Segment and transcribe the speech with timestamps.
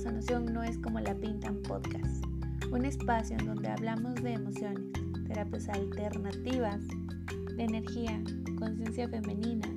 [0.00, 2.24] sanación no es como la pintan podcast,
[2.72, 4.82] un espacio en donde hablamos de emociones,
[5.28, 6.80] terapias alternativas,
[7.54, 8.18] de energía,
[8.58, 9.68] conciencia femenina,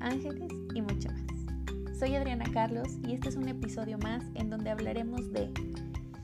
[0.00, 1.96] ángeles y mucho más.
[1.96, 5.52] Soy Adriana Carlos y este es un episodio más en donde hablaremos de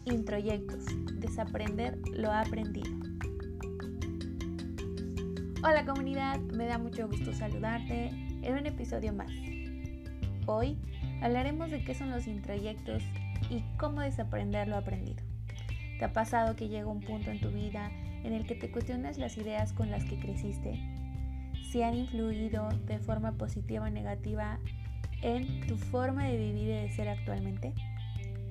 [0.06, 0.84] introyectos,
[1.14, 2.90] desaprender lo aprendido.
[5.62, 8.08] Hola comunidad, me da mucho gusto saludarte
[8.42, 9.30] en un episodio más.
[10.46, 10.76] Hoy
[11.22, 13.02] hablaremos de qué son los introyectos
[13.50, 15.22] y cómo desaprender lo aprendido.
[15.98, 17.90] ¿Te ha pasado que llega un punto en tu vida
[18.22, 20.80] en el que te cuestionas las ideas con las que creciste?
[21.70, 24.58] Si han influido de forma positiva o negativa
[25.22, 27.72] en tu forma de vivir y de ser actualmente?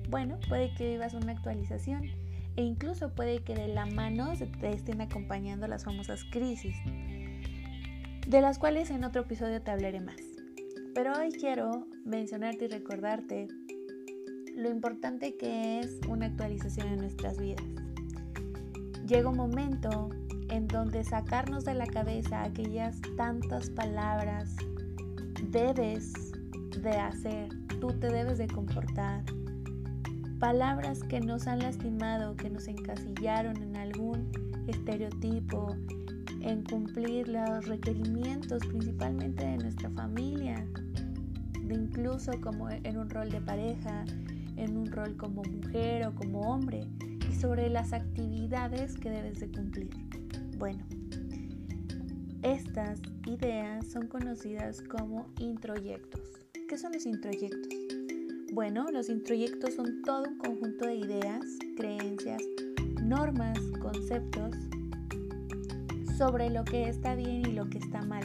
[0.08, 2.04] Bueno, puede que vivas una actualización
[2.56, 6.76] e incluso puede que de la mano te estén acompañando las famosas crisis,
[8.26, 10.20] de las cuales en otro episodio te hablaré más.
[10.94, 13.48] Pero hoy quiero mencionarte y recordarte
[14.56, 17.62] lo importante que es una actualización en nuestras vidas.
[19.06, 20.08] Llega un momento
[20.48, 24.56] en donde sacarnos de la cabeza aquellas tantas palabras
[25.50, 26.32] debes
[26.80, 29.24] de hacer, tú te debes de comportar.
[30.40, 34.30] Palabras que nos han lastimado, que nos encasillaron en algún
[34.68, 35.76] estereotipo,
[36.40, 40.66] en cumplir los requerimientos principalmente de nuestra familia,
[41.62, 44.04] de incluso como en un rol de pareja,
[44.56, 46.86] en un rol como mujer o como hombre
[47.28, 49.90] y sobre las actividades que debes de cumplir.
[50.58, 50.84] Bueno,
[52.42, 56.20] estas ideas son conocidas como introyectos.
[56.68, 57.74] ¿Qué son los introyectos?
[58.52, 61.44] Bueno, los introyectos son todo un conjunto de ideas,
[61.76, 62.42] creencias,
[63.02, 64.54] normas, conceptos
[66.16, 68.24] sobre lo que está bien y lo que está mal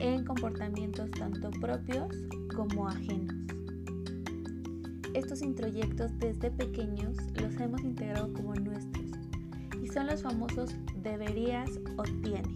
[0.00, 2.12] en comportamientos tanto propios
[2.54, 3.43] como ajenos.
[5.14, 9.06] Estos introyectos desde pequeños los hemos integrado como nuestros
[9.80, 12.48] y son los famosos deberías o tienes.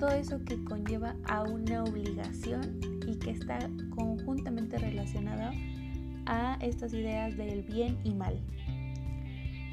[0.00, 3.60] Todo eso que conlleva a una obligación y que está
[3.94, 5.52] conjuntamente relacionado
[6.26, 8.40] a estas ideas del bien y mal.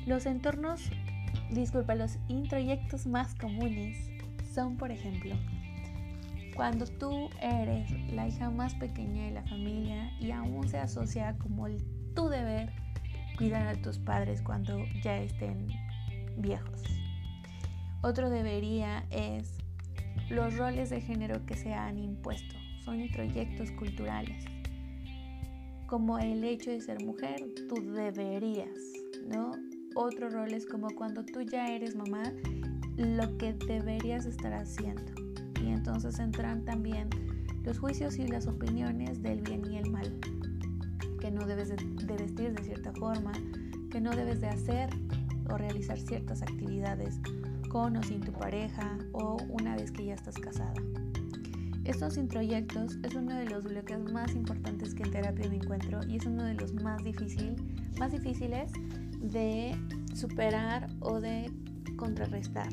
[0.05, 0.91] Los entornos,
[1.49, 3.97] disculpa, los introyectos más comunes
[4.53, 5.35] son, por ejemplo,
[6.59, 11.70] cuando tú eres la hija más pequeña de la familia y aún se asocia como
[12.14, 12.74] tu deber
[13.38, 15.70] cuidar a tus padres cuando ya estén
[16.36, 16.84] viejos.
[18.02, 19.59] Otro debería es
[20.30, 22.58] los roles de género que se han impuesto.
[22.84, 24.44] Son introyectos culturales.
[25.88, 28.78] Como el hecho de ser mujer, tú deberías,
[29.30, 29.53] ¿no?
[29.96, 32.34] Otro rol es como cuando tú ya eres mamá,
[32.97, 35.20] lo que deberías estar haciendo
[35.64, 37.09] y entonces entran también
[37.64, 40.12] los juicios y las opiniones del bien y el mal,
[41.20, 41.75] que no debes de,
[42.16, 43.31] vestir de cierta forma,
[43.92, 44.90] que no debes de hacer
[45.50, 47.20] o realizar ciertas actividades
[47.70, 50.74] con o sin tu pareja o una vez que ya estás casada.
[51.86, 56.18] Estos introyectos es uno de los bloques más importantes que en terapia me encuentro y
[56.18, 57.56] es uno de los más, difícil,
[58.00, 58.72] más difíciles
[59.20, 59.76] de
[60.14, 61.52] superar o de
[61.96, 62.70] contrarrestar.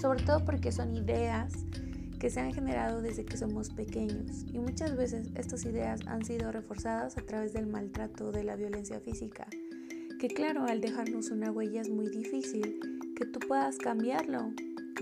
[0.00, 1.64] Sobre todo porque son ideas
[2.18, 6.52] que se han generado desde que somos pequeños y muchas veces estas ideas han sido
[6.52, 9.46] reforzadas a través del maltrato de la violencia física,
[10.18, 12.80] que claro, al dejarnos una huella es muy difícil
[13.16, 14.52] que tú puedas cambiarlo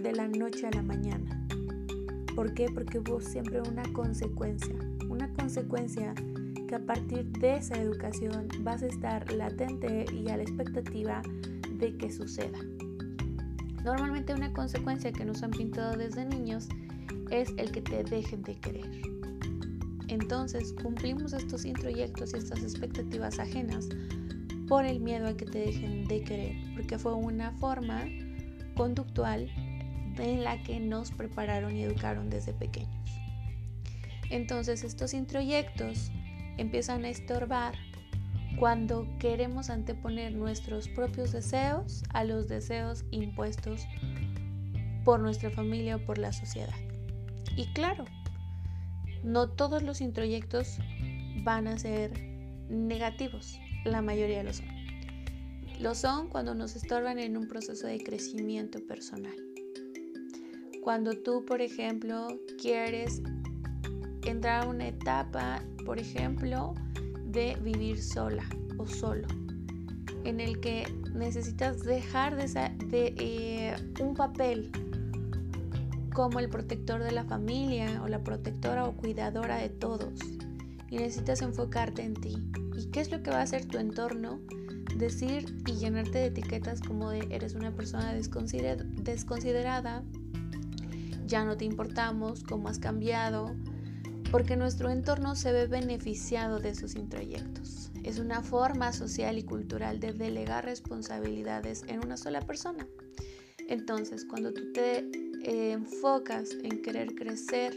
[0.00, 1.46] de la noche a la mañana.
[2.34, 2.66] ¿Por qué?
[2.72, 4.74] Porque hubo siempre una consecuencia,
[5.08, 6.14] una consecuencia
[6.66, 11.22] que a partir de esa educación vas a estar latente y a la expectativa
[11.78, 12.58] de que suceda.
[13.84, 16.68] Normalmente una consecuencia que nos han pintado desde niños
[17.32, 19.02] es el que te dejen de querer.
[20.08, 23.88] Entonces cumplimos estos introyectos y estas expectativas ajenas
[24.68, 28.04] por el miedo a que te dejen de querer, porque fue una forma
[28.76, 29.50] conductual
[30.18, 33.10] en la que nos prepararon y educaron desde pequeños.
[34.28, 36.10] Entonces estos introyectos
[36.58, 37.74] empiezan a estorbar
[38.58, 43.86] cuando queremos anteponer nuestros propios deseos a los deseos impuestos
[45.04, 46.91] por nuestra familia o por la sociedad.
[47.56, 48.04] Y claro,
[49.22, 50.78] no todos los introyectos
[51.44, 52.12] van a ser
[52.68, 54.66] negativos, la mayoría lo son.
[55.80, 59.34] Lo son cuando nos estorban en un proceso de crecimiento personal.
[60.82, 62.28] Cuando tú, por ejemplo,
[62.60, 63.22] quieres
[64.24, 66.74] entrar a una etapa, por ejemplo,
[67.24, 68.44] de vivir sola
[68.78, 69.26] o solo,
[70.24, 70.84] en el que
[71.14, 72.46] necesitas dejar de,
[72.86, 74.70] de eh, un papel
[76.12, 80.12] como el protector de la familia o la protectora o cuidadora de todos
[80.90, 82.36] y necesitas enfocarte en ti.
[82.76, 84.40] ¿Y qué es lo que va a hacer tu entorno?
[84.96, 90.02] Decir y llenarte de etiquetas como de eres una persona desconsiderada,
[91.26, 93.54] ya no te importamos, cómo has cambiado,
[94.30, 97.90] porque nuestro entorno se ve beneficiado de sus introyectos.
[98.04, 102.86] Es una forma social y cultural de delegar responsabilidades en una sola persona.
[103.68, 105.08] Entonces, cuando tú te
[105.44, 107.74] eh, enfocas en querer crecer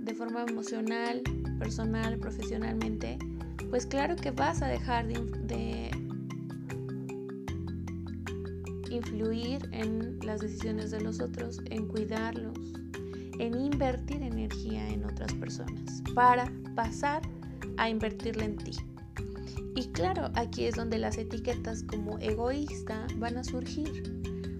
[0.00, 1.22] de forma emocional,
[1.58, 3.18] personal, profesionalmente,
[3.70, 5.90] pues claro que vas a dejar de
[8.90, 12.58] influir en las decisiones de los otros, en cuidarlos,
[13.38, 17.22] en invertir energía en otras personas, para pasar
[17.76, 18.72] a invertirla en ti.
[19.74, 24.02] Y claro, aquí es donde las etiquetas como egoísta van a surgir,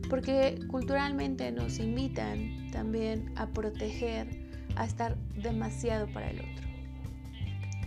[0.09, 4.29] porque culturalmente nos invitan también a proteger,
[4.77, 6.67] a estar demasiado para el otro.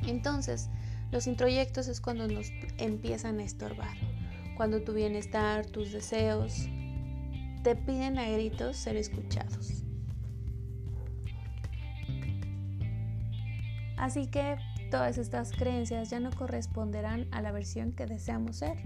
[0.07, 0.69] Entonces,
[1.11, 3.97] los introyectos es cuando nos empiezan a estorbar,
[4.57, 6.67] cuando tu bienestar, tus deseos,
[7.63, 9.83] te piden a gritos ser escuchados.
[13.97, 14.55] Así que
[14.91, 18.77] todas estas creencias ya no corresponderán a la versión que deseamos ser.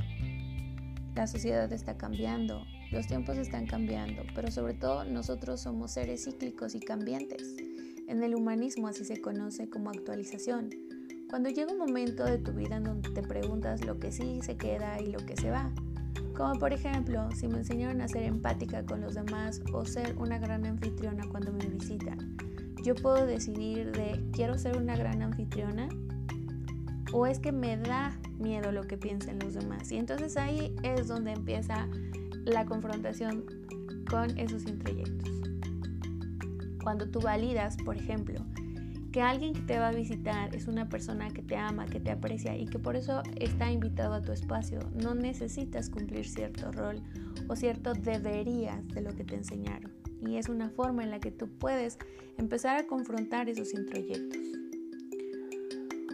[1.14, 6.76] La sociedad está cambiando, los tiempos están cambiando, pero sobre todo nosotros somos seres cíclicos
[6.76, 7.56] y cambiantes.
[8.08, 10.70] En el humanismo así se conoce como actualización.
[11.30, 14.56] Cuando llega un momento de tu vida en donde te preguntas lo que sí se
[14.56, 15.72] queda y lo que se va.
[16.36, 20.38] Como por ejemplo, si me enseñaron a ser empática con los demás o ser una
[20.38, 22.38] gran anfitriona cuando me visitan
[22.84, 25.88] yo puedo decidir de quiero ser una gran anfitriona
[27.14, 29.92] o es que me da miedo lo que piensen los demás.
[29.92, 31.88] Y entonces ahí es donde empieza
[32.46, 33.46] la confrontación
[34.10, 35.30] con esos introyectos.
[36.84, 38.46] Cuando tú validas, por ejemplo,
[39.12, 42.12] que alguien que te va a visitar es una persona que te ama, que te
[42.12, 47.02] aprecia y que por eso está invitado a tu espacio, no necesitas cumplir cierto rol
[47.48, 49.92] o cierto deberías de lo que te enseñaron
[50.28, 51.98] y es una forma en la que tú puedes
[52.38, 54.42] empezar a confrontar esos introyectos.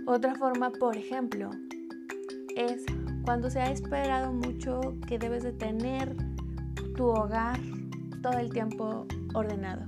[0.06, 1.52] Otra forma, por ejemplo,
[2.56, 2.84] es
[3.24, 6.16] cuando se ha esperado mucho que debes de tener
[6.96, 7.60] tu hogar
[8.22, 9.86] todo el tiempo ordenado.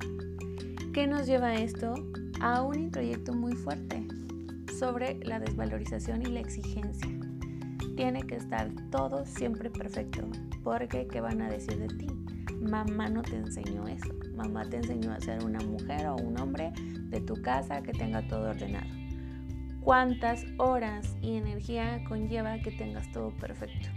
[0.94, 1.94] ¿Qué nos lleva a esto?
[2.42, 4.06] A un introyecto muy fuerte
[4.78, 7.10] sobre la desvalorización y la exigencia.
[7.96, 10.28] Tiene que estar todo siempre perfecto,
[10.64, 12.08] porque ¿qué van a decir de ti?
[12.62, 14.14] Mamá no te enseñó eso.
[14.36, 16.72] Mamá te enseñó a ser una mujer o un hombre
[17.10, 19.01] de tu casa que tenga todo ordenado.
[19.84, 23.90] ¿Cuántas horas y energía conlleva que tengas todo perfecto?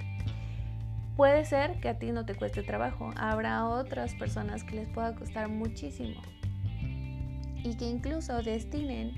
[1.14, 3.10] Puede ser que a ti no te cueste trabajo.
[3.16, 6.22] Habrá otras personas que les pueda costar muchísimo.
[7.62, 9.12] Y que incluso destinen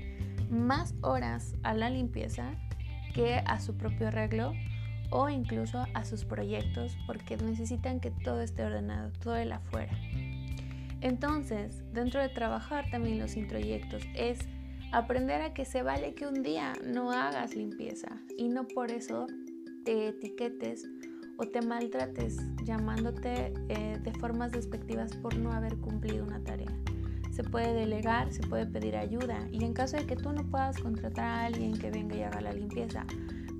[0.49, 2.51] más horas a la limpieza
[3.13, 4.51] que a su propio arreglo
[5.09, 9.97] o incluso a sus proyectos porque necesitan que todo esté ordenado, todo el afuera.
[10.99, 14.39] Entonces, dentro de trabajar también los introyectos es
[14.91, 19.27] aprender a que se vale que un día no hagas limpieza y no por eso
[19.83, 20.87] te etiquetes
[21.37, 26.71] o te maltrates llamándote eh, de formas despectivas por no haber cumplido una tarea.
[27.31, 30.79] Se puede delegar, se puede pedir ayuda y en caso de que tú no puedas
[30.79, 33.05] contratar a alguien que venga y haga la limpieza,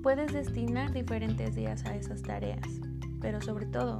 [0.02, 2.80] Puedes destinar diferentes días a esas tareas,
[3.20, 3.98] pero sobre todo,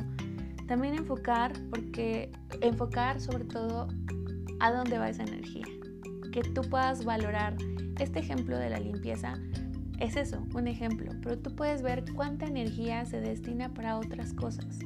[0.68, 2.30] también enfocar, porque
[2.60, 3.88] enfocar sobre todo
[4.60, 5.66] a dónde va esa energía.
[6.38, 7.56] Que tú puedas valorar
[7.98, 9.40] este ejemplo de la limpieza
[9.98, 14.78] es eso, un ejemplo, pero tú puedes ver cuánta energía se destina para otras cosas,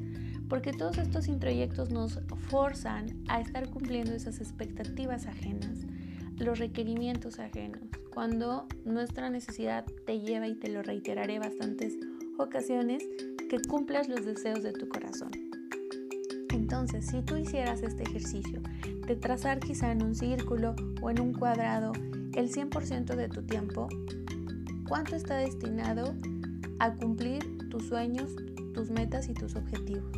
[0.49, 5.81] porque todos estos introyectos nos forzan a estar cumpliendo esas expectativas ajenas,
[6.39, 7.83] los requerimientos ajenos.
[8.15, 11.99] Cuando nuestra necesidad te lleva, y te lo reiteraré bastantes
[12.39, 13.07] ocasiones,
[13.51, 15.52] que cumplas los deseos de tu corazón.
[16.53, 18.61] Entonces, si tú hicieras este ejercicio
[19.07, 21.93] de trazar quizá en un círculo o en un cuadrado
[22.35, 23.89] el 100% de tu tiempo,
[24.89, 26.15] ¿cuánto está destinado
[26.79, 28.31] a cumplir tus sueños,
[28.75, 30.13] tus metas y tus objetivos?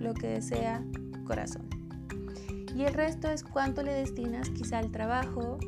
[0.00, 1.66] Lo que desea tu corazón.
[2.74, 5.58] Y el resto es cuánto le destinas quizá al trabajo,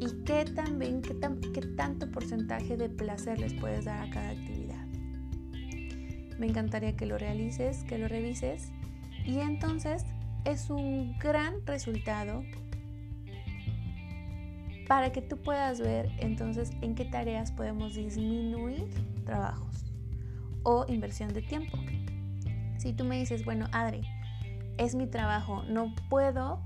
[0.00, 1.16] y qué, también, qué,
[1.52, 4.55] qué tanto porcentaje de placer les puedes dar a cada actividad.
[6.38, 8.70] Me encantaría que lo realices, que lo revises
[9.24, 10.04] y entonces
[10.44, 12.44] es un gran resultado
[14.86, 18.86] para que tú puedas ver entonces en qué tareas podemos disminuir
[19.24, 19.84] trabajos
[20.62, 21.76] o inversión de tiempo.
[22.78, 24.02] Si tú me dices, bueno, Adri,
[24.78, 26.62] es mi trabajo, no puedo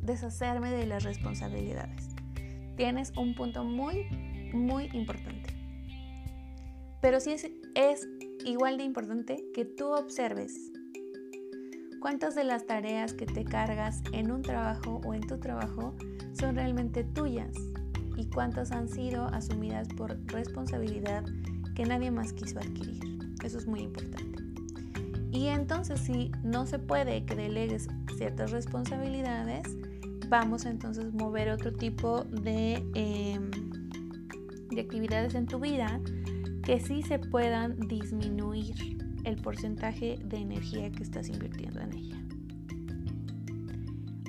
[0.00, 2.16] deshacerme de las responsabilidades
[2.76, 4.04] tienes un punto muy,
[4.52, 5.54] muy importante.
[7.00, 8.06] Pero sí es, es
[8.46, 10.70] igual de importante que tú observes
[12.00, 15.96] cuántas de las tareas que te cargas en un trabajo o en tu trabajo
[16.32, 17.56] son realmente tuyas
[18.16, 21.24] y cuántas han sido asumidas por responsabilidad
[21.74, 23.00] que nadie más quiso adquirir.
[23.42, 24.44] Eso es muy importante.
[25.32, 29.76] Y entonces si no se puede que delegues ciertas responsabilidades,
[30.28, 33.50] vamos a entonces mover otro tipo de, em,
[34.70, 36.00] de actividades en tu vida
[36.66, 38.74] que sí se puedan disminuir
[39.22, 42.16] el porcentaje de energía que estás invirtiendo en ella.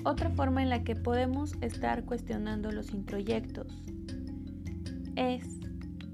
[0.06, 3.84] Otra forma en la que podemos estar cuestionando los introyectos
[5.15, 5.44] es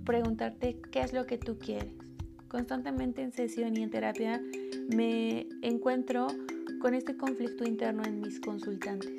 [0.05, 1.93] preguntarte qué es lo que tú quieres.
[2.47, 4.41] Constantemente en sesión y en terapia
[4.95, 6.27] me encuentro
[6.79, 9.11] con este conflicto interno en mis consultantes.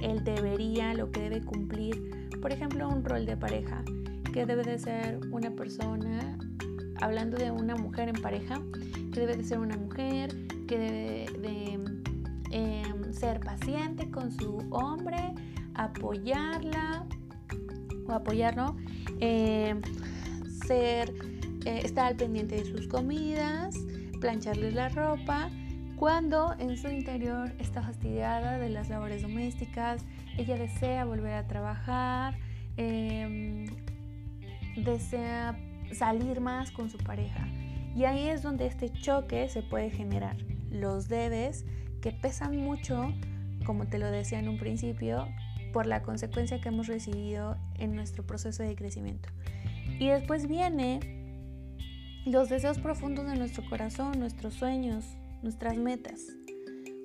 [0.00, 3.84] El debería, lo que debe cumplir, por ejemplo, un rol de pareja,
[4.32, 6.38] que debe de ser una persona,
[7.00, 8.60] hablando de una mujer en pareja,
[9.12, 10.34] que debe de ser una mujer,
[10.66, 11.78] que debe de
[12.50, 15.34] em, ser paciente con su hombre,
[15.74, 17.06] apoyarla
[18.06, 18.76] o apoyarlo,
[19.20, 19.80] em,
[20.66, 21.12] ser,
[21.64, 23.76] eh, estar al pendiente de sus comidas,
[24.20, 25.50] plancharles la ropa,
[25.96, 30.04] cuando en su interior está fastidiada de las labores domésticas,
[30.36, 32.38] ella desea volver a trabajar,
[32.76, 33.66] em,
[34.76, 35.58] desea
[35.92, 37.46] salir más con su pareja.
[37.94, 40.36] Y ahí es donde este choque se puede generar.
[40.70, 41.66] Los debes
[42.00, 43.12] que pesan mucho,
[43.66, 45.28] como te lo decía en un principio,
[45.72, 49.28] por la consecuencia que hemos recibido en nuestro proceso de crecimiento.
[49.98, 51.00] Y después viene
[52.24, 55.04] los deseos profundos de nuestro corazón, nuestros sueños,
[55.42, 56.26] nuestras metas.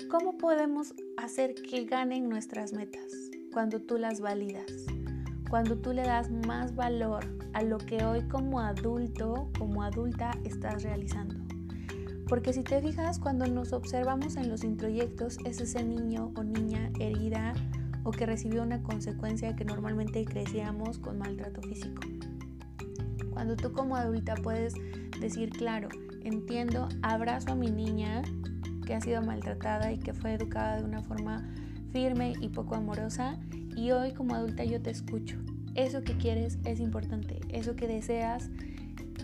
[0.09, 3.11] ¿Cómo podemos hacer que ganen nuestras metas
[3.51, 4.65] cuando tú las validas?
[5.49, 7.23] Cuando tú le das más valor
[7.53, 11.35] a lo que hoy como adulto, como adulta estás realizando.
[12.27, 16.91] Porque si te fijas, cuando nos observamos en los introyectos, es ese niño o niña
[16.99, 17.53] herida
[18.03, 22.01] o que recibió una consecuencia que normalmente crecíamos con maltrato físico.
[23.31, 24.73] Cuando tú como adulta puedes
[25.21, 25.87] decir, claro,
[26.23, 28.21] entiendo, abrazo a mi niña
[28.85, 31.47] que ha sido maltratada y que fue educada de una forma
[31.91, 33.39] firme y poco amorosa
[33.77, 35.37] y hoy como adulta yo te escucho.
[35.75, 38.49] Eso que quieres es importante, eso que deseas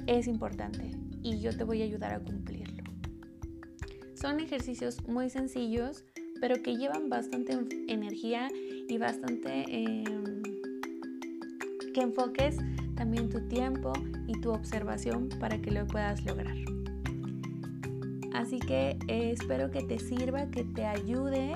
[0.05, 0.91] es importante
[1.24, 2.83] y yo te voy a ayudar a cumplirlo.
[4.13, 6.05] Son ejercicios muy sencillos,
[6.39, 7.57] pero que llevan bastante
[7.88, 8.48] energía
[8.88, 10.43] y bastante em,
[11.93, 12.57] que enfoques
[12.95, 13.91] también tu tiempo
[14.27, 16.55] y tu observación para que lo puedas lograr.
[18.33, 21.53] Así que eh, espero que te sirva, que te ayude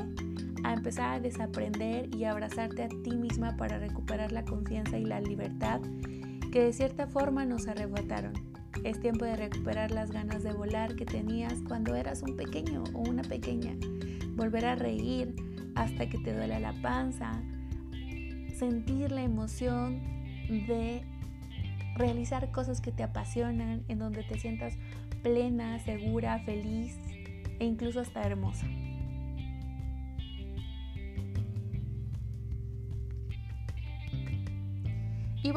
[0.64, 5.22] a empezar a desaprender y abrazarte a ti misma para recuperar la confianza y la
[5.22, 5.82] libertad
[6.52, 8.34] que de cierta forma nos arrebataron.
[8.84, 13.00] Es tiempo de recuperar las ganas de volar que tenías cuando eras un pequeño o
[13.00, 13.76] una pequeña.
[14.36, 15.36] Volver a reír
[15.76, 17.32] hasta que te duela la panza.
[18.56, 20.00] Sentir la emoción
[20.48, 21.04] de
[21.96, 24.76] realizar cosas que te apasionan, en donde te sientas
[25.24, 26.98] plena, segura, feliz
[27.60, 28.68] e incluso hasta hermosa.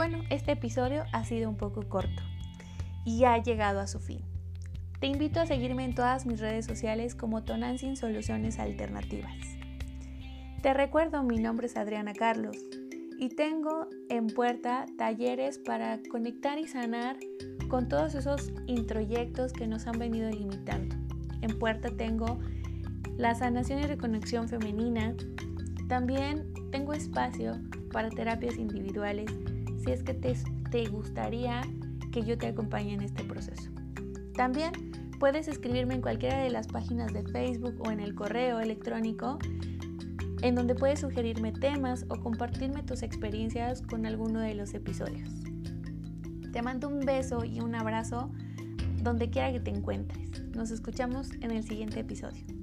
[0.00, 2.22] Bueno, este episodio ha sido un poco corto
[3.04, 4.22] y ha llegado a su fin.
[4.98, 9.36] Te invito a seguirme en todas mis redes sociales como Tonantzin Soluciones Alternativas.
[10.62, 12.56] Te recuerdo, mi nombre es Adriana Carlos
[13.18, 17.18] y tengo en puerta talleres para conectar y sanar
[17.68, 20.96] con todos esos introyectos que nos han venido limitando.
[21.42, 22.38] En puerta tengo
[23.18, 25.14] la sanación y reconexión femenina.
[25.90, 27.60] También tengo espacio
[27.92, 29.30] para terapias individuales
[29.82, 30.34] si es que te,
[30.70, 31.62] te gustaría
[32.12, 33.70] que yo te acompañe en este proceso.
[34.34, 34.72] También
[35.18, 39.38] puedes escribirme en cualquiera de las páginas de Facebook o en el correo electrónico
[40.42, 45.28] en donde puedes sugerirme temas o compartirme tus experiencias con alguno de los episodios.
[46.52, 48.30] Te mando un beso y un abrazo
[49.02, 50.42] donde quiera que te encuentres.
[50.54, 52.59] Nos escuchamos en el siguiente episodio.